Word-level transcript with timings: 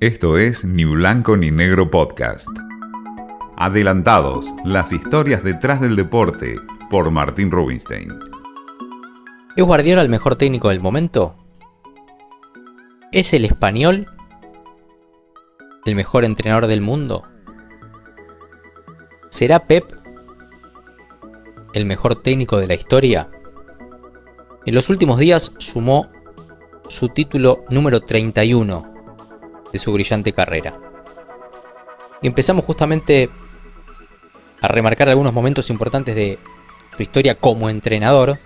Esto 0.00 0.36
es 0.36 0.62
Ni 0.62 0.84
Blanco 0.84 1.38
ni 1.38 1.50
Negro 1.50 1.90
Podcast. 1.90 2.50
Adelantados, 3.56 4.52
las 4.62 4.92
historias 4.92 5.42
detrás 5.42 5.80
del 5.80 5.96
deporte, 5.96 6.56
por 6.90 7.10
Martín 7.10 7.50
Rubinstein. 7.50 8.10
¿Es 9.56 9.64
Guardiola 9.64 10.02
el 10.02 10.10
mejor 10.10 10.36
técnico 10.36 10.68
del 10.68 10.80
momento? 10.80 11.34
¿Es 13.10 13.32
el 13.32 13.46
español 13.46 14.06
el 15.86 15.94
mejor 15.94 16.26
entrenador 16.26 16.66
del 16.66 16.82
mundo? 16.82 17.22
¿Será 19.30 19.66
Pep 19.66 19.94
el 21.72 21.86
mejor 21.86 22.20
técnico 22.22 22.58
de 22.58 22.66
la 22.66 22.74
historia? 22.74 23.30
En 24.66 24.74
los 24.74 24.90
últimos 24.90 25.18
días 25.18 25.54
sumó 25.56 26.10
su 26.86 27.08
título 27.08 27.64
número 27.70 28.02
31 28.02 28.95
de 29.76 29.84
su 29.84 29.92
brillante 29.92 30.32
carrera. 30.32 30.74
Y 32.22 32.26
empezamos 32.26 32.64
justamente 32.64 33.28
a 34.62 34.68
remarcar 34.68 35.08
algunos 35.08 35.34
momentos 35.34 35.68
importantes 35.68 36.14
de 36.14 36.38
su 36.96 37.02
historia 37.02 37.34
como 37.34 37.68
entrenador. 37.68 38.38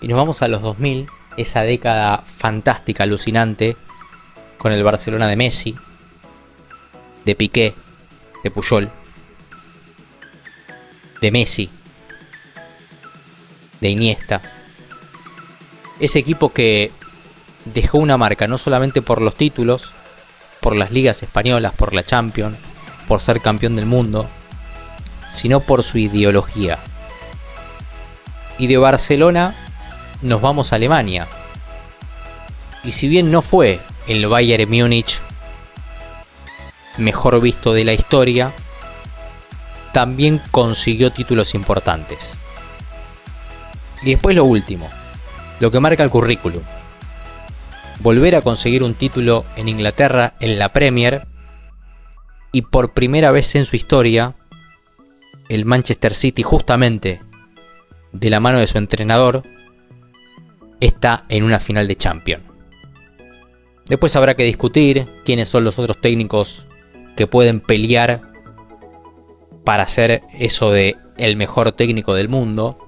Y 0.00 0.08
nos 0.08 0.16
vamos 0.16 0.40
a 0.42 0.48
los 0.48 0.62
2000, 0.62 1.08
esa 1.36 1.62
década 1.62 2.24
fantástica, 2.26 3.04
alucinante, 3.04 3.76
con 4.56 4.72
el 4.72 4.82
Barcelona 4.82 5.26
de 5.28 5.36
Messi, 5.36 5.76
de 7.24 7.34
Piqué, 7.34 7.74
de 8.42 8.50
Puyol, 8.50 8.90
de 11.20 11.30
Messi, 11.30 11.68
de 13.80 13.88
Iniesta. 13.90 14.40
Ese 15.98 16.18
equipo 16.18 16.50
que 16.50 16.90
dejó 17.66 17.98
una 17.98 18.16
marca 18.16 18.48
no 18.48 18.56
solamente 18.56 19.02
por 19.02 19.20
los 19.20 19.34
títulos, 19.34 19.92
por 20.60 20.76
las 20.76 20.90
ligas 20.90 21.22
españolas, 21.22 21.74
por 21.74 21.94
la 21.94 22.04
Champions, 22.04 22.56
por 23.08 23.20
ser 23.20 23.40
campeón 23.40 23.76
del 23.76 23.86
mundo, 23.86 24.28
sino 25.28 25.60
por 25.60 25.82
su 25.82 25.98
ideología. 25.98 26.78
Y 28.58 28.66
de 28.66 28.76
Barcelona 28.76 29.54
nos 30.22 30.40
vamos 30.40 30.72
a 30.72 30.76
Alemania. 30.76 31.26
Y 32.84 32.92
si 32.92 33.08
bien 33.08 33.30
no 33.30 33.42
fue 33.42 33.80
el 34.06 34.26
Bayern 34.26 34.70
Múnich 34.70 35.18
mejor 36.98 37.40
visto 37.40 37.72
de 37.72 37.84
la 37.84 37.92
historia, 37.92 38.52
también 39.92 40.40
consiguió 40.50 41.10
títulos 41.10 41.54
importantes. 41.54 42.36
Y 44.02 44.10
después 44.10 44.36
lo 44.36 44.44
último, 44.44 44.88
lo 45.60 45.70
que 45.70 45.80
marca 45.80 46.02
el 46.02 46.10
currículum 46.10 46.62
volver 48.00 48.34
a 48.36 48.42
conseguir 48.42 48.82
un 48.82 48.94
título 48.94 49.44
en 49.56 49.68
Inglaterra 49.68 50.34
en 50.40 50.58
la 50.58 50.72
Premier 50.72 51.26
y 52.52 52.62
por 52.62 52.92
primera 52.92 53.30
vez 53.30 53.54
en 53.54 53.66
su 53.66 53.76
historia 53.76 54.34
el 55.48 55.64
Manchester 55.64 56.14
City 56.14 56.42
justamente 56.42 57.20
de 58.12 58.30
la 58.30 58.40
mano 58.40 58.58
de 58.58 58.66
su 58.66 58.78
entrenador 58.78 59.42
está 60.80 61.24
en 61.28 61.44
una 61.44 61.60
final 61.60 61.86
de 61.86 61.96
Champions. 61.96 62.42
Después 63.86 64.14
habrá 64.16 64.34
que 64.34 64.44
discutir 64.44 65.06
quiénes 65.24 65.48
son 65.48 65.64
los 65.64 65.78
otros 65.78 66.00
técnicos 66.00 66.64
que 67.16 67.26
pueden 67.26 67.60
pelear 67.60 68.22
para 69.64 69.82
hacer 69.82 70.22
eso 70.38 70.70
de 70.70 70.96
el 71.18 71.36
mejor 71.36 71.72
técnico 71.72 72.14
del 72.14 72.28
mundo. 72.28 72.78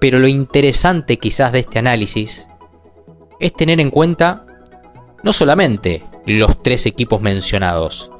Pero 0.00 0.18
lo 0.18 0.28
interesante 0.28 1.18
quizás 1.18 1.52
de 1.52 1.60
este 1.60 1.78
análisis 1.78 2.46
es 3.40 3.52
tener 3.52 3.80
en 3.80 3.90
cuenta 3.90 4.46
no 5.22 5.32
solamente 5.32 6.04
los 6.26 6.62
tres 6.62 6.86
equipos 6.86 7.20
mencionados, 7.20 8.10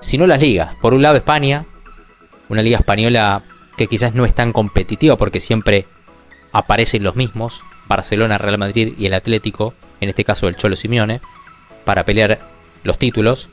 sino 0.00 0.26
las 0.26 0.40
ligas. 0.40 0.74
Por 0.80 0.94
un 0.94 1.02
lado 1.02 1.16
España, 1.16 1.66
una 2.48 2.62
liga 2.62 2.78
española 2.78 3.42
que 3.76 3.86
quizás 3.86 4.14
no 4.14 4.24
es 4.24 4.34
tan 4.34 4.52
competitiva 4.52 5.16
porque 5.16 5.40
siempre 5.40 5.86
aparecen 6.52 7.02
los 7.02 7.16
mismos, 7.16 7.62
Barcelona, 7.86 8.38
Real 8.38 8.58
Madrid 8.58 8.94
y 8.96 9.06
el 9.06 9.14
Atlético, 9.14 9.74
en 10.00 10.08
este 10.08 10.24
caso 10.24 10.48
el 10.48 10.56
Cholo 10.56 10.76
Simeone, 10.76 11.20
para 11.84 12.04
pelear 12.04 12.40
los 12.82 12.98
títulos. 12.98 13.48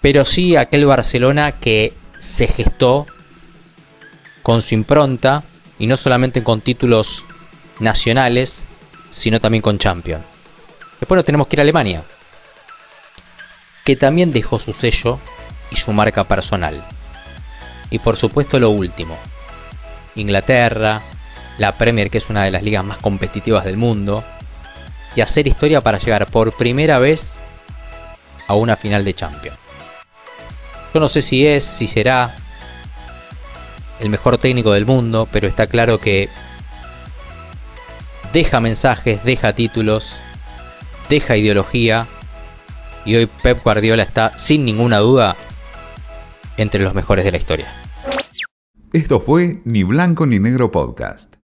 Pero 0.00 0.24
sí 0.24 0.56
aquel 0.56 0.86
Barcelona 0.86 1.52
que 1.52 1.92
se 2.18 2.48
gestó 2.48 3.06
con 4.42 4.62
su 4.62 4.74
impronta 4.74 5.44
y 5.78 5.86
no 5.86 5.96
solamente 5.96 6.42
con 6.42 6.60
títulos 6.60 7.24
nacionales, 7.80 8.64
sino 9.12 9.40
también 9.40 9.62
con 9.62 9.78
Champions. 9.78 10.24
Después 10.98 11.16
nos 11.16 11.24
tenemos 11.24 11.46
que 11.46 11.56
ir 11.56 11.60
a 11.60 11.62
Alemania, 11.62 12.02
que 13.84 13.96
también 13.96 14.32
dejó 14.32 14.58
su 14.58 14.72
sello 14.72 15.18
y 15.70 15.76
su 15.76 15.92
marca 15.92 16.24
personal. 16.24 16.82
Y 17.90 17.98
por 17.98 18.16
supuesto 18.16 18.58
lo 18.58 18.70
último, 18.70 19.18
Inglaterra, 20.14 21.02
la 21.58 21.76
Premier 21.76 22.10
que 22.10 22.18
es 22.18 22.30
una 22.30 22.44
de 22.44 22.50
las 22.50 22.62
ligas 22.62 22.84
más 22.84 22.98
competitivas 22.98 23.64
del 23.64 23.76
mundo, 23.76 24.24
y 25.14 25.20
hacer 25.20 25.46
historia 25.46 25.80
para 25.80 25.98
llegar 25.98 26.26
por 26.26 26.52
primera 26.52 26.98
vez 26.98 27.38
a 28.46 28.54
una 28.54 28.76
final 28.76 29.04
de 29.04 29.14
Champions. 29.14 29.58
Yo 30.94 31.00
no 31.00 31.08
sé 31.08 31.22
si 31.22 31.46
es, 31.46 31.64
si 31.64 31.86
será 31.86 32.34
el 34.00 34.08
mejor 34.08 34.38
técnico 34.38 34.72
del 34.72 34.86
mundo, 34.86 35.28
pero 35.30 35.48
está 35.48 35.66
claro 35.66 35.98
que 35.98 36.28
deja 38.32 38.60
mensajes, 38.60 39.24
deja 39.24 39.54
títulos, 39.54 40.14
deja 41.08 41.36
ideología. 41.36 42.06
Y 43.04 43.16
hoy 43.16 43.26
Pep 43.42 43.62
Guardiola 43.62 44.02
está 44.02 44.36
sin 44.38 44.64
ninguna 44.64 44.98
duda 44.98 45.36
entre 46.56 46.82
los 46.82 46.94
mejores 46.94 47.24
de 47.24 47.32
la 47.32 47.38
historia. 47.38 47.72
Esto 48.92 49.20
fue 49.20 49.60
Ni 49.64 49.82
Blanco 49.82 50.26
ni 50.26 50.38
Negro 50.38 50.70
Podcast. 50.70 51.41